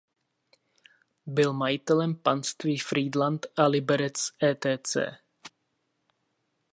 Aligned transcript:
Byl 1.25 1.53
majitelem 1.53 2.15
panství 2.15 2.77
Frýdlant 2.79 3.45
a 3.57 3.67
Liberec 3.67 4.29
etc. 4.43 4.97